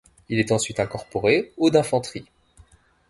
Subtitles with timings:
[0.29, 2.25] Il est ensuite incorporé au d'infanterie.